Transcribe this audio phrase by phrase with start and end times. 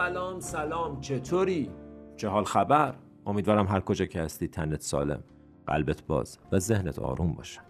[0.00, 1.70] سلام سلام چطوری؟
[2.16, 2.94] چه حال خبر؟
[3.26, 5.22] امیدوارم هر کجا که هستی تنت سالم
[5.66, 7.60] قلبت باز و ذهنت آروم باشه.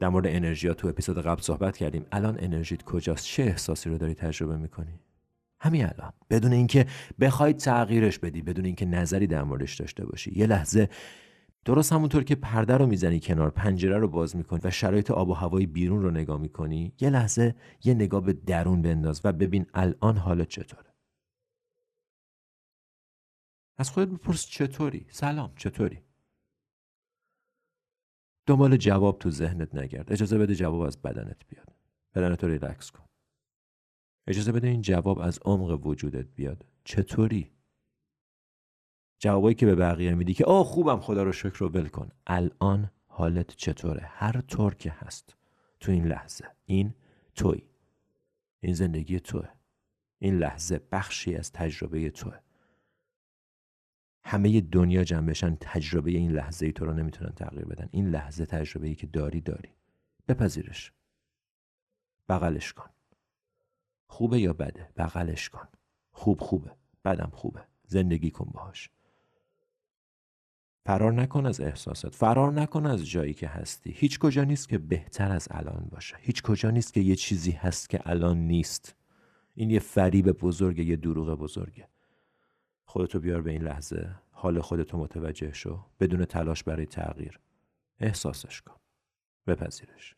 [0.00, 2.06] در مورد انرژی تو اپیزود قبل صحبت کردیم.
[2.12, 5.00] الان انرژیت کجاست؟ چه احساسی رو داری تجربه می‌کنی؟
[5.60, 6.12] همین الان.
[6.30, 6.86] بدون اینکه
[7.20, 10.88] بخوای تغییرش بدی بدون اینکه نظری در موردش داشته باشی یه لحظه
[11.64, 15.32] درست همونطور که پرده رو می‌زنی کنار پنجره رو باز می‌کنی و شرایط آب و
[15.32, 17.54] هوای بیرون رو نگاه می‌کنی یه لحظه
[17.84, 20.83] یه نگاه به درون بنداز و ببین الان حالت چطوره
[23.76, 26.02] از خودت بپرس چطوری؟ سلام چطوری؟
[28.46, 30.12] دنبال جواب تو ذهنت نگرد.
[30.12, 31.74] اجازه بده جواب از بدنت بیاد.
[32.14, 33.04] بدنت رو ریلکس کن.
[34.26, 36.66] اجازه بده این جواب از عمق وجودت بیاد.
[36.84, 37.50] چطوری؟
[39.18, 42.08] جوابایی که به بقیه میدی که آه خوبم خدا رو شکر رو ول کن.
[42.26, 45.36] الان حالت چطوره؟ هر طور که هست.
[45.80, 46.44] تو این لحظه.
[46.64, 46.94] این
[47.34, 47.62] توی.
[48.60, 49.48] این زندگی توه.
[50.18, 52.43] این لحظه بخشی از تجربه توه.
[54.24, 57.88] همه دنیا جمع بشن تجربه این لحظه ای تو رو نمی‌تونن تغییر بدن.
[57.92, 59.68] این لحظه تجربه ای که داری داری.
[60.28, 60.92] بپذیرش.
[62.28, 62.90] بغلش کن.
[64.06, 65.68] خوبه یا بده؟ بغلش کن.
[66.12, 66.70] خوب خوبه.
[67.04, 67.60] بدم خوبه.
[67.86, 68.90] زندگی کن باهاش.
[70.86, 72.14] فرار نکن از احساسات.
[72.14, 73.90] فرار نکن از جایی که هستی.
[73.90, 76.16] هیچ کجا نیست که بهتر از الان باشه.
[76.20, 78.96] هیچ کجا نیست که یه چیزی هست که الان نیست.
[79.54, 81.88] این یه فریب بزرگه یه دروغ بزرگه.
[82.84, 84.20] خودتو بیار به این لحظه.
[84.30, 85.84] حال خودتو متوجه شو.
[86.00, 87.40] بدون تلاش برای تغییر.
[88.00, 88.80] احساسش کن.
[89.46, 90.16] بپذیرش.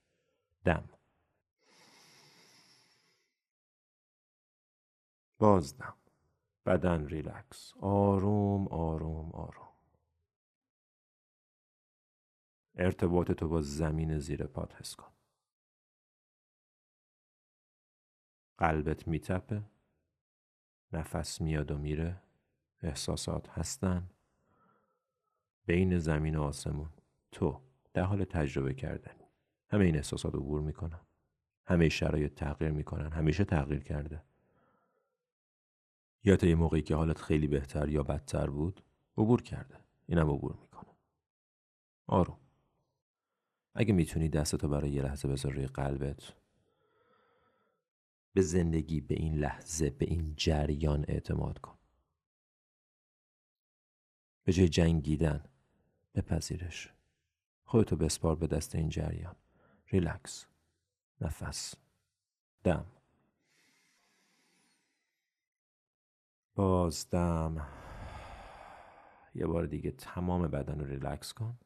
[0.64, 0.88] دم.
[5.38, 5.94] بازدم
[6.66, 7.74] بدن ریلکس.
[7.80, 9.66] آروم آروم آروم.
[12.74, 15.12] ارتباط تو با زمین زیر پات حس کن.
[18.58, 19.62] قلبت میتپه.
[20.92, 22.25] نفس میاد و میره.
[22.82, 24.10] احساسات هستن.
[25.66, 26.90] بین زمین و آسمون.
[27.32, 27.60] تو
[27.94, 29.24] در حال تجربه کردنی.
[29.68, 31.00] همه این احساسات عبور می‌کنن.
[31.64, 33.12] همه شرایط تغییر می‌کنن.
[33.12, 34.22] همیشه تغییر کرده.
[36.24, 38.82] یا تا یه موقعی که حالت خیلی بهتر یا بدتر بود
[39.18, 39.80] عبور کرده.
[40.06, 40.90] اینم عبور می‌کنه.
[42.06, 42.40] آروم.
[43.74, 46.32] اگه می‌تونی دستتو برای یه لحظه بذار روی قلبت
[48.32, 51.75] به زندگی به این لحظه به این جریان اعتماد کن.
[54.46, 55.44] به جای جنگیدن
[56.14, 56.92] بپذیرش.
[57.64, 59.36] خودتو بسپار به دست این جریان.
[59.88, 60.46] ریلکس.
[61.20, 61.74] نفس.
[62.64, 62.86] دم.
[66.54, 67.66] بازدم
[69.34, 71.58] یه بار دیگه تمام بدن رو ریلکس کن.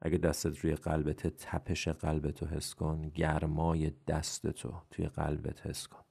[0.00, 6.04] اگه دستت روی قلبت تپش قلبتو حس کن گرمای دستتو توی قلبت حس کن.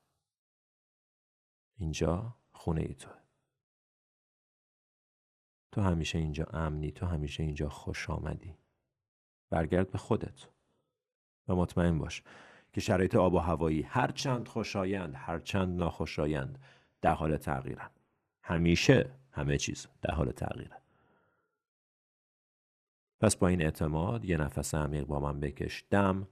[1.77, 3.22] اینجا خونه ای توه.
[5.73, 8.55] تو همیشه اینجا امنی تو همیشه اینجا خوش آمدی.
[9.49, 10.47] برگرد به خودت.
[11.47, 12.23] و مطمئن باش
[12.73, 16.59] که شرایط آب و هوایی هر چند خوشایند هر چند ناخوشایند
[17.01, 17.89] در حال تغییرن.
[18.43, 20.77] همیشه همه چیز در حال تغییره.
[23.19, 25.83] پس با این اعتماد یه نفس عمیق با من بکش.
[25.89, 26.27] دم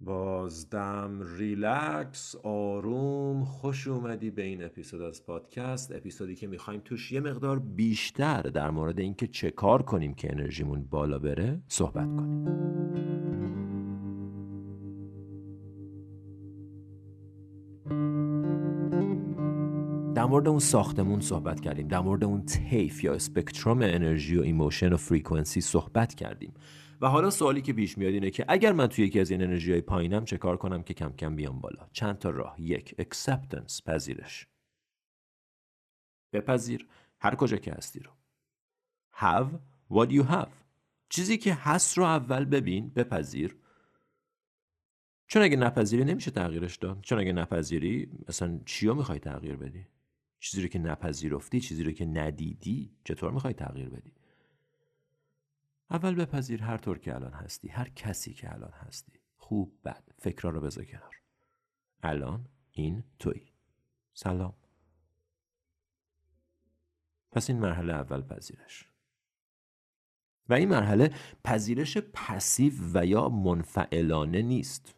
[0.00, 5.92] بازدم ریلکس آروم خوش اومدی به این اپیزود از پادکست.
[5.92, 10.84] اپیزودی که می‌خوایم توش یه مقدار بیشتر در مورد اینکه چه کار کنیم که انرژیمون
[10.90, 12.44] بالا بره صحبت کنیم.
[20.14, 21.88] در مورد اون ساختمون صحبت کردیم.
[21.88, 26.54] در مورد اون طیف یا spectrum انرژی و emotion و frequency صحبت کردیم.
[27.00, 29.72] و حالا سوالی که پیش میاد اینه که اگر من توی یکی از این انرژی
[29.72, 33.82] های پایینم چه کار کنم که کم کم بیام بالا؟ چند تا راه؟ یک acceptance
[33.86, 34.46] پذیرش.
[36.32, 36.86] بپذیر.
[37.20, 38.10] هر کجا که هستی رو.
[39.12, 39.48] Have
[39.92, 40.48] what you have.
[41.08, 43.56] چیزی که هست رو اول ببین بپذیر.
[45.26, 47.00] چون اگه نپذیری نمیشه تغییرش داد.
[47.00, 49.86] چون اگه نپذیری مثلا رو می‌خوای تغییر بدی؟
[50.40, 54.12] چیزی رو که نپذیرفتی چیزی رو که ندیدی چطور می‌خوای تغییر بدی؟
[55.90, 59.12] اول بپذیر هر طور که الان هستی هر کسی که الان هستی.
[59.36, 60.04] خوب بد.
[60.18, 61.16] فکر رو بذار کنار.
[62.02, 63.52] الان این توی
[64.14, 64.54] سلام.
[67.32, 68.88] پس این مرحله اول پذیرش.
[70.48, 71.14] و این مرحله
[71.44, 74.97] پذیرش پسیو و یا منفعلانه نیست.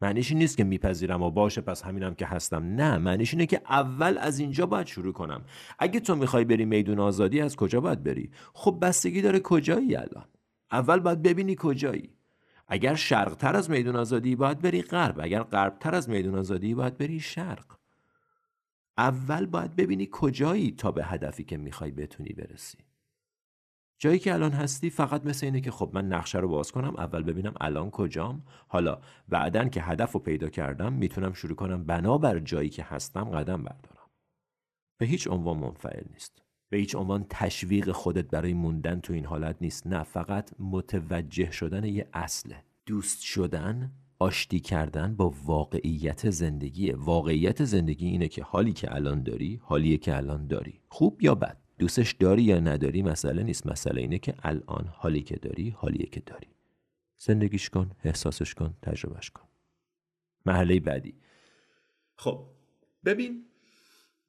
[0.00, 2.62] معنیش نیست که میپذیرم و باشه پس همینم که هستم.
[2.64, 5.44] نه معنیش اینه که اول از اینجا باید شروع کنم.
[5.78, 10.24] اگه تو می‌خوای بری میدون آزادی از کجا باید بری؟ خب بستگی داره کجایی الان.
[10.72, 12.10] اول باید ببینی کجایی.
[12.68, 15.20] اگر شرقتر از میدون آزادی باید بری غرب.
[15.20, 17.78] اگر غربتر از میدون آزادی باید بری شرق.
[18.98, 22.78] اول باید ببینی کجایی تا به هدفی که می‌خوای بتونی برسی.
[23.98, 27.22] جایی که الان هستی فقط مثل اینه که خب من نقشه رو باز کنم اول
[27.22, 28.42] ببینم الان کجام.
[28.68, 28.98] حالا
[29.28, 34.10] بعدا که هدف رو پیدا کردم می‌تونم شروع کنم بنابر جایی که هستم قدم بردارم.
[34.98, 36.42] به هیچ عنوان منفعل نیست.
[36.70, 39.86] به هیچ عنوان تشویق خودت برای موندن تو این حالت نیست.
[39.86, 48.06] نه فقط متوجه شدن یه اصله دوست شدن آشتی کردن با واقعیت زندگی واقعیت زندگی
[48.06, 50.80] اینه که حالی که الان داری حالیه که الان داری.
[50.88, 53.66] خوب یا بد؟ دوستش داری یا نداری؟ مسئله نیست.
[53.66, 56.46] مسئله اینه که الان حالی که داری حالیه که داری.
[57.16, 59.42] زندگیش کن احساسش کن تجربهش کن.
[60.46, 61.14] محله بعدی.
[62.16, 62.46] خب
[63.04, 63.44] ببین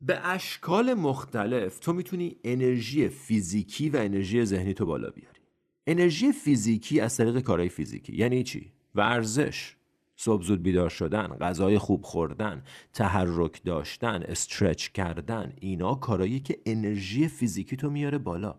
[0.01, 5.39] به اشکال مختلف تو می‌تونی انرژی فیزیکی و انرژی ذهنی تو بالا بیاری.
[5.87, 8.15] انرژی فیزیکی از طریق کارهای فیزیکی.
[8.15, 9.75] یعنی چی؟ ورزش.
[10.21, 12.63] صبح زود بیدار شدن غذای خوب خوردن
[12.93, 18.55] تحرک داشتن استرچ کردن اینا کارایی که انرژی فیزیکی تو میاره بالا.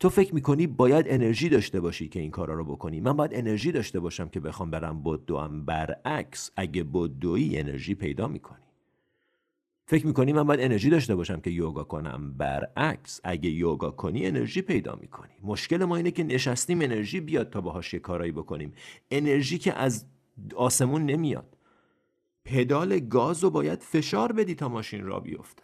[0.00, 3.00] تو فکر می‌کنی باید انرژی داشته باشی که این کارا رو بکنی.
[3.00, 6.50] من باید انرژی داشته باشم که بخوام برم بدوم برعکس.
[6.56, 8.64] اگه بدویی انرژی پیدا می‌کنی.
[9.86, 13.20] فکر می‌کنی من باید انرژی داشته باشم که یوگا کنم برعکس.
[13.24, 15.32] اگه یوگا کنی انرژی پیدا می‌کنی.
[15.42, 18.72] مشکل ما اینه که نشستیم انرژی بیاد تا باهاش یه کارایی بکنیم.
[19.10, 20.04] انرژی که از
[20.56, 21.56] آسمون نمیاد.
[22.44, 25.62] پدال گاز رو باید فشار بدی تا ماشین را بیفته.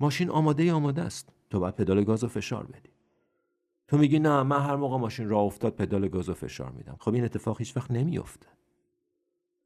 [0.00, 1.32] ماشین آماده آماده است.
[1.50, 2.90] تو باید پدال گاز رو فشار بدی.
[3.88, 6.96] تو میگی نه من هر موقع ماشین راه افتاد پدال گاز رو فشار میدم.
[7.00, 8.46] خب این اتفاق هیچ وقت نمیفته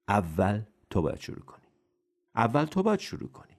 [0.08, 1.66] اول تو باید شروع کنی.
[2.36, 3.56] اول تو باید شروع کنی.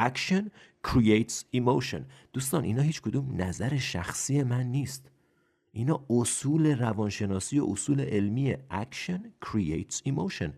[0.00, 0.44] Action
[0.86, 2.00] creates emotion.
[2.32, 5.10] دوستان اینا هیچ کدوم نظر شخصی من نیست.
[5.74, 10.50] اینا اصول روانشناسی و اصول علمی Action creates emotion.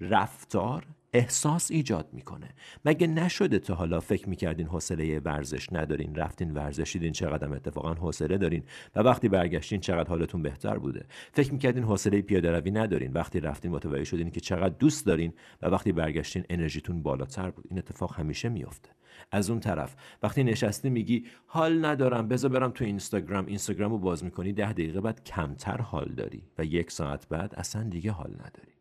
[0.00, 2.48] رفتار احساس ایجاد می‌کنه.
[2.84, 8.38] مگه نشده تا حالا فکر می‌کردین حوصله ورزش ندارین رفتین ورزش دیدین چقدر اتفاقا حوصله
[8.38, 8.62] دارین
[8.96, 11.06] و وقتی برگشتین چقدر حالتون بهتر بوده.
[11.32, 13.12] فکر می‌کردین حوصله پیاده روی ندارین.
[13.12, 15.32] وقتی رفتین متوجه شدین که چقدر دوست دارین
[15.62, 17.64] و وقتی برگشتین انرژیتون بالاتر بود.
[17.70, 18.90] این اتفاق همیشه میافته.
[19.30, 19.96] از اون طرف.
[20.22, 23.46] وقتی نشستی میگی حال ندارم بذار برم تو اینستاگرام.
[23.46, 27.82] اینستاگرام رو باز می‌کنی ده دقیقه بعد کمتر حال داری و یک ساعت بعد اصلا
[27.82, 28.72] دیگه حال نداری.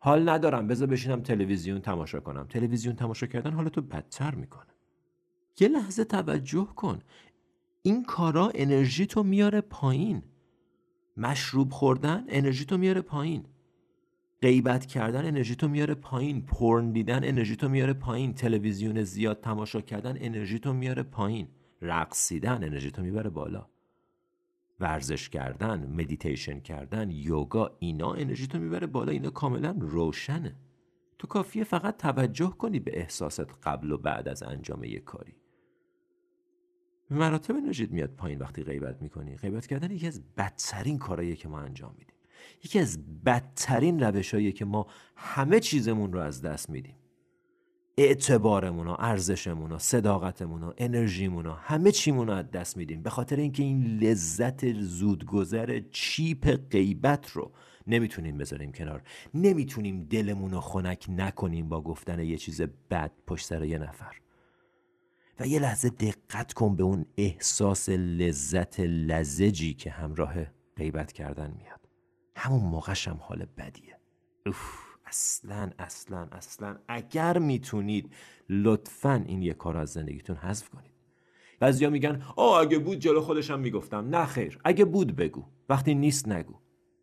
[0.00, 2.46] حال ندارم بذار بشینم تلویزیون تماشا کنم.
[2.46, 4.66] تلویزیون تماشا کردن حالتو بدتر می‌کنه.
[5.60, 6.98] یه لحظه توجه کن.
[7.82, 10.22] این کارا انرژی تو میاره پایین.
[11.16, 13.44] مشروب خوردن انرژی تو میاره پایین.
[14.42, 19.80] غیبت کردن انرژی تو میاره پایین پورن دیدن انرژی تو میاره پایین تلویزیون زیاد تماشا
[19.80, 21.48] کردن انرژی تو میاره پایین.
[21.82, 23.66] رقصیدن انرژی تو می‌بره بالا.
[24.80, 30.56] ورزش کردن مدیتیشن کردن یوگا اینا انرژی تو می‌بره بالا اینا کاملا روشنه.
[31.18, 35.36] تو کافیه فقط توجه کنی به احساست قبل و بعد از انجام یک کاری.
[37.10, 39.36] مراتب انرژیت میاد پایین وقتی غیبت می‌کنی.
[39.36, 42.15] غیبت کردن یکی از بدترین کارهاییه که ما انجام میدیم.
[42.64, 46.94] یکی از بدترین روشهاییه که ما همه چیزمون رو از دست میدیم.
[47.98, 53.02] اعتبارمون و ارزشمون و صداقتمون و انرژیمون و همه چیمون رو از دست میدیم.
[53.02, 57.52] به خاطر اینکه این لذت زودگذر چیپ غیبت رو
[57.86, 59.02] نمی‌تونیم بذاریم کنار.
[59.34, 64.16] نمی‌تونیم دلمون رو خنک نکنیم با گفتن یه چیز بد پشت سر یه نفر.
[65.40, 70.34] و یه لحظه دقت کن به اون احساس لذت لزجی که همراه
[70.76, 71.85] غیبت کردن میاد.
[72.36, 73.98] همون موقعش حال بدیه.
[74.46, 76.78] اوف اصلا اصلا اصلا.
[76.88, 78.12] اگر می‌تونید
[78.48, 80.90] لطفا این یه کار از زندگیتون حذف کنید.
[81.60, 84.08] بعضیا میگن آه اگه بود جلو خودشم می‌گفتم.
[84.08, 85.44] نه خیر اگه بود بگو.
[85.68, 86.54] وقتی نیست نگو.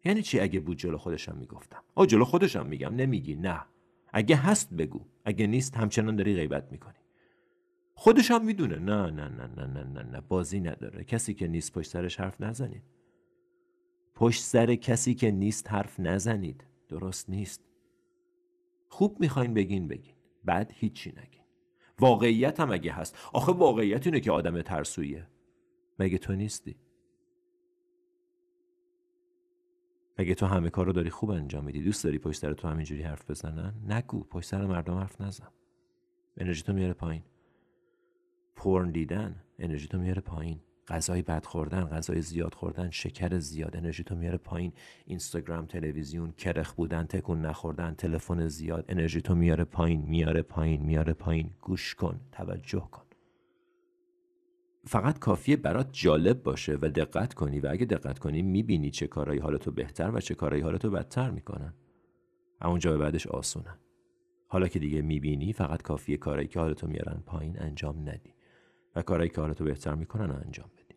[0.06, 3.36] یعنی چی اگه بود جلو خودشم می‌گفتم؟ آه جلو خودشم میگم نمیگی.
[3.36, 3.66] نه.
[4.13, 5.06] اگه هست بگو.
[5.25, 7.00] اگه نیست همچنان داری غیبت می‌کنی.
[7.94, 8.75] خودش می‌دونه.
[8.75, 10.22] نه نه نه نه نه نه نه.
[10.22, 11.04] بازی نداره.
[11.04, 12.84] کسی که نیست پشت سرش حرف نزنید.
[14.24, 16.63] پشت سر کسی که نیست حرف نزنید.
[16.89, 17.62] درست نیست.
[18.89, 20.13] خوب می‌خواین بگین بگین.
[20.44, 21.44] بعد هیچی نگین.
[22.00, 23.18] واقعیت هم اگه هست.
[23.34, 25.27] آخه واقعیت اینه که آدم ترسویه.
[26.00, 26.75] مگه تو نیستی؟
[30.20, 33.03] مگه تو همه کار رو داری خوب انجام میدی؟ دوست داری پشت سر تو همینجوری
[33.03, 34.24] حرف بزنن؟ نگو.
[34.24, 35.51] پشت سر مردم حرف نزن.
[36.38, 37.24] انرژی تو میاره پایین.
[38.56, 39.44] پرن دیدن.
[39.60, 40.60] انرژی تو میاره پایین.
[40.88, 44.74] غذای بد خوردن غذای زیاد خوردن شکر زیاد انرژی تو میاره پایین.
[45.06, 51.13] اینستاگرام تلویزیون کرخ بودن تکون نخوردن تلفن زیاد انرژی تو میاره پایین میاره پایین میاره
[51.13, 51.50] پایین.
[51.62, 53.04] گوش کن توجه کن.
[54.86, 59.40] فقط کافیه برات جالب باشه و دقت کنی و اگه دقت کنی می‌بینی چه کارهایی
[59.40, 61.74] حالتو بهتر و چه کارهایی حالتو بدتر می‌کنن.
[62.62, 63.78] اونجا به بعدش آسونه
[64.48, 68.34] حالا که دیگه می‌بینی فقط کافیه کارهایی که حالتو میارن پایین انجام ندی.
[68.96, 70.96] و کارهایی که حالتو بهتر می‌کنن انجام بدی.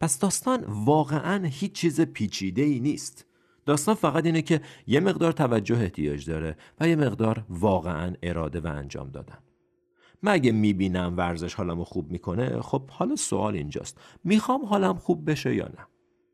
[0.00, 3.26] پس داستان واقعا هیچ چیز پیچیده ای نیست.
[3.66, 8.66] داستان فقط اینه که یه مقدار توجه احتیاج داره و یه مقدار واقعا اراده و
[8.66, 9.38] انجام دادن.
[10.22, 14.00] من اگه می‌بینم ورزش حالمو خوب می‌کنه خب حالا سوال اینجاست.
[14.24, 15.86] می‌خوام حالم خوب بشه یا نه؟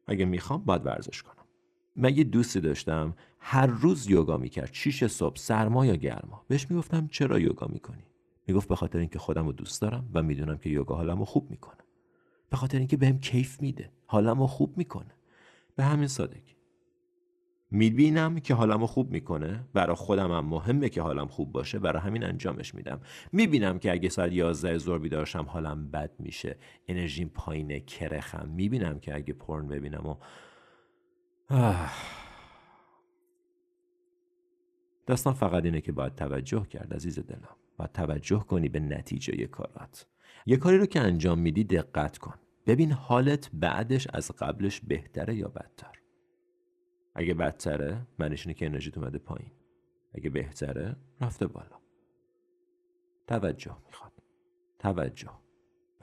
[0.07, 1.45] اگه می‌خوام باید ورزش کنم.
[1.97, 4.71] من یه دوستی داشتم هر روز یوگا می‌کرد.
[4.73, 6.45] شیش صبح سرما یا گرما.
[6.49, 8.05] بهش می‌گفتم چرا یوگا می‌کنی؟
[8.46, 11.80] می‌گفت به خاطر اینکه خودم رو دوست دارم و می‌دونم که یوگا حالمو خوب می‌کنه.
[12.50, 15.14] به خاطر اینکه بهم کیف میده حالمو خوب می‌کنه.
[15.76, 16.56] به همین سادگی.
[17.70, 22.25] می‌بینم که حالمو خوب می‌کنه برا خودم هم مهمه که حالم خوب باشه برای همین
[22.25, 23.00] انجامش میدم.
[23.32, 26.56] می‌بینم که اگه ساعت 11 ظهر بیدارشم حالم بد میشه.
[26.88, 28.49] انرژیم پایینه کرخم.
[28.49, 30.16] می‌بینم که اگه پرن ببینم و
[35.06, 37.56] داستان فقط اینه که باید توجه کرد عزیز دلم.
[37.76, 40.07] باید توجه کنی به نتیجه کارات.
[40.47, 42.35] یه کاری رو که انجام میدی دقت کن.
[42.67, 45.99] ببین حالت بعدش از قبلش بهتره یا بدتر.
[47.14, 49.50] اگه بدتره معنیش اینه که انرژیت اومده پایین.
[50.14, 51.81] اگه بهتره رفته بالا.
[53.26, 54.12] توجه می‌خواد
[54.79, 55.31] توجه.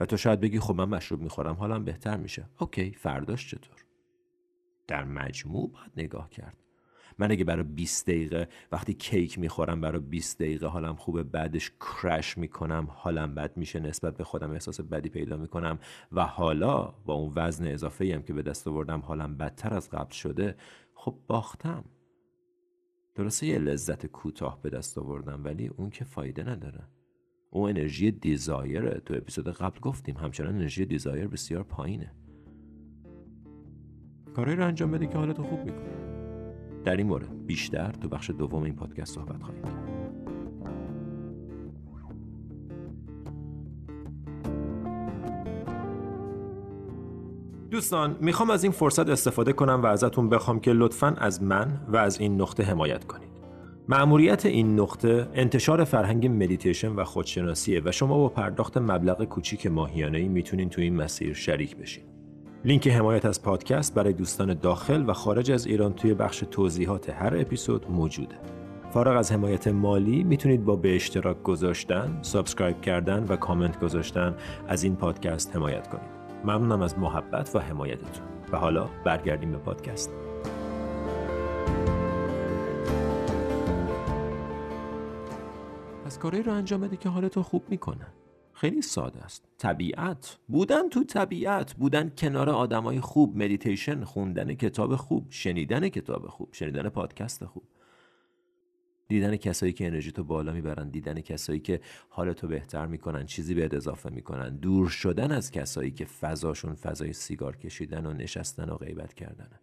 [0.00, 2.48] و تو شاید بگی خب من مشروب می‌خورم حالم بهتر میشه.
[2.58, 3.84] اوکی فرداش چطور؟
[4.86, 6.56] در مجموع باید نگاه کرد.
[7.20, 12.38] من اگه برای 20 دقیقه وقتی کیک می‌خورم برای 20 دقیقه حالم خوبه بعدش کرش
[12.38, 15.78] می‌کنم حالم بد میشه نسبت به خودم احساس بدی پیدا می‌کنم
[16.12, 20.10] و حالا با اون وزن اضافه هم که به دست آوردم حالم بدتر از قبل
[20.10, 20.56] شده
[20.94, 21.84] خب باختم.
[23.14, 26.88] درسته یه لذت کوتاه به دست آوردم ولی اون که فایده نداره.
[27.50, 32.12] اون انرژی دیزایره تو اپیزود قبل گفتیم همچنان انرژی دیزایر بسیار پایینه.
[34.34, 35.99] کارهایی رو انجام بده که حالتو خوب می‌کنه.
[36.84, 40.00] در این مورد بیشتر تو بخش دوم این پادکست صحبت خواهیم کرد.
[47.70, 51.96] دوستان می‌خوام از این فرصت استفاده کنم و ازتون بخوام که لطفا از من و
[51.96, 53.30] از این نقطه حمایت کنید.
[53.88, 60.18] ماموریت این نقطه انتشار فرهنگ مدیتیشن و خودشناسیه و شما با پرداخت مبلغ کوچیک ماهیانه
[60.18, 62.04] ای می‌تونین تو این مسیر شریک بشین.
[62.64, 67.36] لینک حمایت از پادکست برای دوستان داخل و خارج از ایران توی بخش توضیحات هر
[67.36, 68.38] اپیزود موجوده.
[68.90, 74.34] فارغ از حمایت مالی می‌تونید با به اشتراک گذاشتن، subscribe کردن و کامنت گذاشتن
[74.68, 76.10] از این پادکست حمایت کنید.
[76.44, 78.26] ممنونم از محبت و حمایتتون.
[78.52, 80.10] و حالا برگردیم به پادکست.
[86.06, 88.06] از کاری رو انجام بده که حالتو خوب می‌کنه.
[88.60, 89.48] خیلی ساده است.
[89.58, 90.38] طبیعت.
[90.48, 91.74] بودن تو طبیعت.
[91.74, 93.36] بودن کنار آدمای خوب.
[93.36, 95.26] مدیتیشن خوندن کتاب خوب.
[95.30, 96.48] شنیدن کتاب خوب.
[96.52, 97.62] شنیدن پادکست خوب.
[99.08, 100.88] دیدن کسایی که انرژی تو بالا می‌برن.
[100.90, 103.26] دیدن کسایی که حالتو بهتر می‌کنن.
[103.26, 104.56] چیزی بهت اضافه می‌کنن.
[104.56, 109.60] دور شدن از کسایی که فضاشون فضای سیگار کشیدن و نشستن و غیبت کردنه.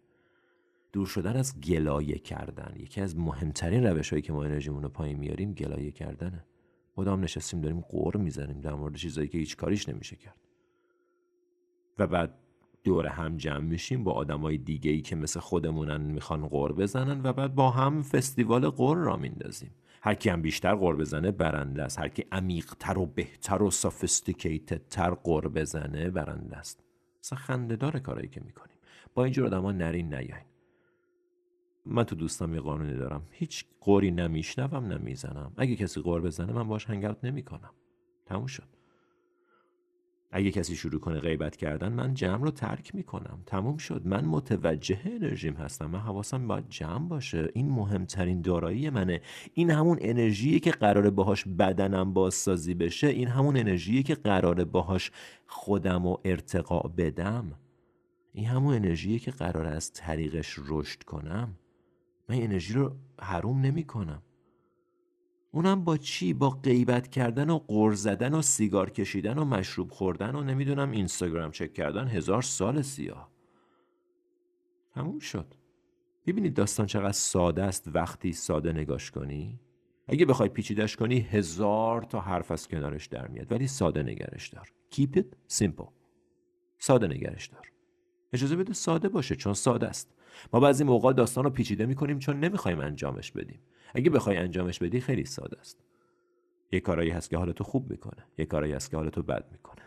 [0.92, 2.74] دور شدن از گلایه کردن.
[2.76, 6.44] یکی از مهمترین روش هایی که ما انرژیمون رو پایین میاریم گلایه کردنه.
[6.98, 10.38] مدام نشستیم داریم قور می‌زنیم در مورد چیزایی که هیچ کاریش نمیشه کرد.
[11.98, 12.34] و بعد
[12.84, 17.32] دور هم جمع میشیم با آدمای دیگه ای که مثل خودمونن می‌خوان قور بزنن و
[17.32, 19.70] بعد با هم فستیوال قور را میندازیم.
[20.02, 21.98] هر کی هم بیشتر قور بزنه برنده است.
[21.98, 26.84] هر کی عمیقتر و بهتر و سافستیکیتد تر قور بزنه برنده است.
[27.24, 28.76] اصلا خنده داره کارایی که می‌کنیم.
[29.14, 30.47] با اینجور آدما نرین نیاین
[31.88, 33.22] من تو دوستم یه قانونی دارم.
[33.30, 35.52] هیچ قوری نمیشنوم نمی‌زنم.
[35.56, 37.70] اگه کسی قور بزنه من باش هنگوت نمی‌کنم.
[38.26, 38.68] تموم شد.
[40.30, 43.42] اگه کسی شروع کنه غیبت کردن من جمع رو ترک می‌کنم.
[43.46, 44.06] تموم شد.
[44.06, 45.86] من متوجه انرژیم هستم.
[45.86, 47.48] من حواسم باید جمع باشه.
[47.52, 49.20] این مهمترین دارایی منه.
[49.54, 55.10] این همون انرژیه که قراره باهاش بدنم بازسازی بشه این همون انرژیه که قراره باهاش
[55.46, 57.52] خودم و ارتقا بدم.
[58.32, 61.54] این همون انرژیه که قراره از طریقش رشد کنم.
[62.28, 64.22] من انرژی رو حروم نمی کنم
[65.50, 70.34] اونم با چی؟ با غیبت کردن و قر زدن و سیگار کشیدن و مشروب خوردن
[70.34, 73.30] و نمی‌دونم اینستاگرام چک کردن هزار سال سیاه.
[74.94, 75.54] تموم شد.
[76.26, 79.60] ببینید داستان چقدر ساده است وقتی ساده نگاش کنی؟
[80.06, 84.72] اگه بخوای پیچیدش کنی هزار تا حرف از کنارش در میاد ولی ساده نگرش دار.
[84.94, 85.88] Keep it simple.
[86.78, 87.72] ساده نگرش دار.
[88.32, 90.14] اجازه بده ساده باشه چون ساده است.
[90.52, 93.60] ما بعضی موقع داستان رو پیچیده می‌کنیم چون نمی‌خوایم انجامش بدیم.
[93.94, 95.78] اگه بخوای انجامش بدی خیلی ساده است.
[96.72, 98.24] یه کارایی هست که حالتو خوب می‌کنه.
[98.38, 99.82] یه کارایی هست که حالتو بد می‌کنه.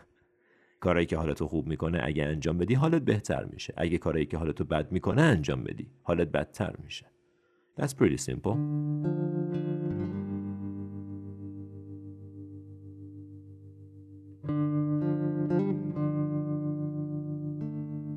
[0.80, 3.74] کارایی که حالتو خوب می‌کنه اگه انجام بدی حالت بهتر میشه.
[3.76, 7.06] اگه کارایی که حالتو بد می‌کنه انجام بدی حالت بدتر میشه.
[7.80, 9.81] That's pretty simple.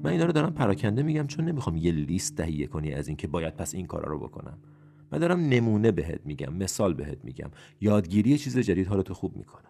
[0.05, 3.55] من اینا رو دارم پراکنده میگم چون نمی‌خوام یه لیست تهیه کنی از اینکه باید
[3.55, 4.57] پس این کارا رو بکنم.
[5.11, 7.51] من دارم نمونه بهت میگم مثال بهت میگم.
[7.81, 9.65] یادگیری چیز جدید حالتو خوب می‌کنه.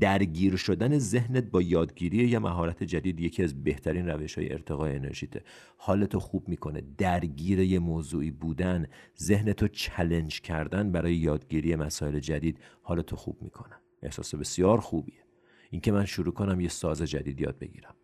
[0.00, 5.42] درگیر شدن ذهنت با یادگیری یه مهارت جدید یکی از بهترین روش های ارتقای انرژیته
[5.76, 6.82] حالتو خوب می‌کنه.
[6.98, 8.86] درگیر یه موضوعی بودن
[9.18, 13.74] ذهنتو چلنج کردن برای یادگیری مسائل جدید حالتو خوب می‌کنه.
[14.02, 15.24] احساس بسیار خوبیه.
[15.70, 17.94] اینکه من شروع کنم یه ساز جدید یاد بگیرم.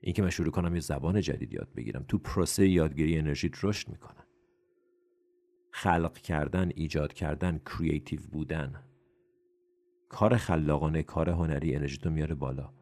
[0.00, 2.04] اینکه من شروع کنم یه زبان جدید یاد بگیرم.
[2.08, 4.26] تو پروسه یادگیری انرژیت رشد می‌کنه
[5.70, 8.84] خلق کردن ایجاد کردن کریتیو بودن.
[10.08, 12.72] کار خلاقانه کار هنری انرژیتو میاره بالا.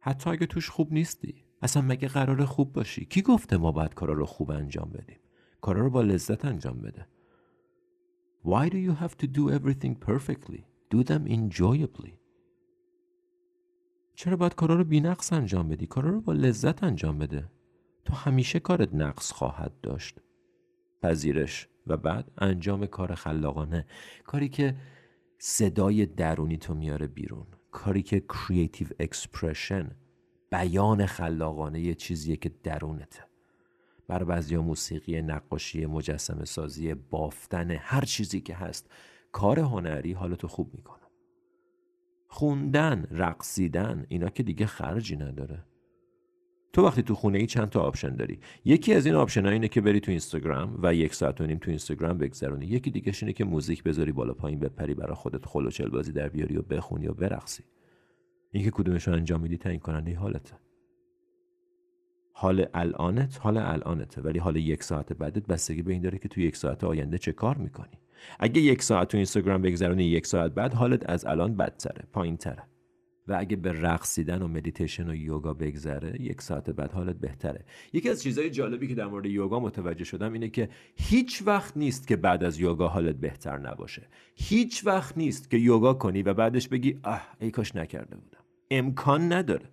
[0.00, 4.14] حتی اگه توش خوب نیستی اصلا مگه قرار خوب باشی؟ کی گفته ما باید کارا
[4.14, 5.18] رو خوب انجام بدیم؟
[5.60, 7.08] کارا رو با لذت انجام بده.
[8.44, 10.62] Why do you have to do everything perfectly?
[10.90, 12.23] Do them enjoyably.
[14.14, 17.44] چرا باید کارا رو بینقص انجام بدی؟ کارا رو با لذت انجام بده.
[18.04, 20.20] تو همیشه کارت نقص خواهد داشت.
[21.02, 23.86] پذیرش و بعد انجام کار خلاقانه
[24.24, 24.76] کاری که
[25.38, 29.90] صدای درونی تو میاره بیرون کاری که creative expression
[30.50, 33.24] بیان خلاقانه یه چیزیه که درونته
[34.08, 38.90] برا بعضی موسیقی نقاشی مجسمه سازی بافتن هر چیزی که هست
[39.32, 41.03] کار هنری حالتو خوب می‌کنه
[42.34, 45.64] خوندن رقصیدن اینا که دیگه خرجی نداره.
[46.72, 49.80] تو وقتی تو خونه ای چند تا option داری؟ یکی از این option اینه که
[49.80, 52.66] بری تو اینستاگرام و یک ساعت و نیم تو اینستاگرام بگذرونی.
[52.66, 56.56] یکی دیگه اینه که موزیک بذاری بالا پایین بپری برای خودت خلوچل بازی در بیاری
[56.56, 57.64] و بخونی و برقصی.
[58.50, 60.54] اینکه کدومش انجام میدی تعیین کننده حالته.
[62.32, 64.22] حال الانت حال الانته.
[64.22, 67.32] ولی حال یک ساعت بعدت بستگی به این داره که تو یک ساعت آینده چه
[67.32, 67.98] کار می‌کنی؟
[68.38, 72.62] اگه یک ساعت تو اینستاگرام بگذرونی یک ساعت بعد حالت از الان بدتره پایین تره
[73.28, 77.64] و اگه به رقصیدن و مدیتیشن و یوگا بگذره یک ساعت بعد حالت بهتره.
[77.92, 82.06] یکی از چیزهای جالبی که در مورد یوگا متوجه شدم اینه که هیچ وقت نیست
[82.06, 84.08] که بعد از یوگا حالت بهتر نباشه.
[84.34, 88.44] هیچ وقت نیست که یوگا کنی و بعدش بگی اه ای کاش نکرده بودم.
[88.70, 89.68] امکان نداره.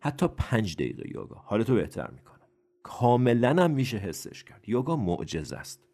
[0.00, 2.40] حتی پنج دقیقه یوگا حالتو بهتر می‌کنه.
[2.82, 4.68] کاملا هم میشه حسش کرد.
[4.68, 5.89] یوگا معجزه است.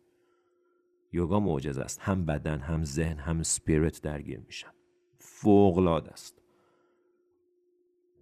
[1.13, 2.01] یوگا معجزه است.
[2.01, 4.71] هم بدن هم ذهن هم spirit درگیر میشن.
[5.19, 5.79] فوق
[6.13, 6.43] است.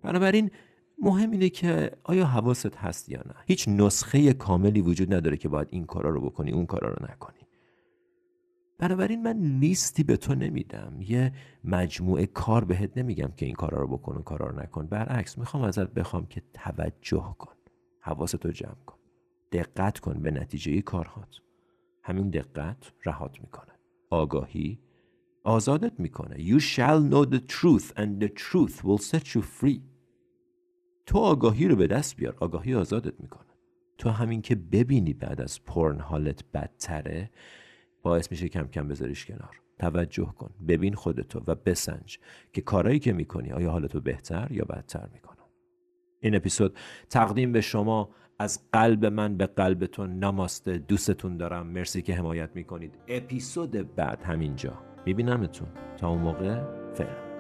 [0.03, 0.51] بنابراین
[0.99, 3.35] مهم اینه که آیا حواست هست یا نه.
[3.47, 7.39] هیچ نسخه کاملی وجود نداره که باید این کارا رو بکنی اون کارا رو نکنی.
[8.79, 10.97] بنابراین من لیستی به تو نمیدم.
[11.01, 11.33] یه
[11.65, 14.87] مجموعه کار بهت نمیگم که این کارا رو بکن و کارا رو نکن.
[14.87, 17.55] برعکس می‌خوام ازت بخوام که توجه کن.
[18.01, 18.99] حواستو جمع کن.
[19.53, 21.37] دقت کن به نتیجه کارهات.
[22.07, 23.73] همین دقت رهات می‌کنه.
[24.11, 24.79] آگاهی
[25.45, 26.37] آزادت می‌کنه.
[26.37, 29.81] You shall know the truth and the truth will set you free.
[31.07, 32.37] تو آگاهی رو به دست بیار.
[32.41, 33.51] آگاهی آزادت می‌کنه.
[33.99, 37.31] تو همین که ببینی بعد از پرن حالت بدتره
[38.03, 39.61] باعث میشه کم کم بذاریش کنار.
[39.79, 40.51] توجه کن.
[40.69, 42.19] ببین خودتو و بسنج
[42.53, 45.39] که کارایی که می‌کنی آیا حالتو بهتر یا بدتر می‌کنه.
[46.21, 46.77] این اپیزود
[47.11, 51.67] تقدیم به شما از قلب من به قلبتون نماسته دوستتون دارم.
[51.67, 52.95] مرسی که حمایت می‌کنید.
[53.09, 54.73] اپیزود بعد همینجا.
[55.07, 55.69] میبینمتون.
[55.97, 56.63] تا اون موقع
[56.95, 57.34] فعلا.